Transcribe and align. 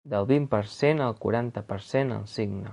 Del 0.11 0.23
vint 0.29 0.47
per 0.53 0.61
cent 0.75 1.03
al 1.09 1.15
quaranta 1.27 1.65
per 1.71 1.81
cent, 1.93 2.19
el 2.21 2.29
cigne. 2.37 2.69